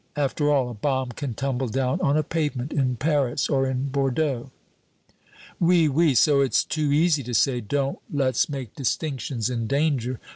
[0.15, 4.49] After all, a bomb can tumble down on a pavement, in Paris or in Bordeaux."
[5.59, 10.19] "Oui, oui; so it's too easy to say, 'Don't let's make distinctions in danger!'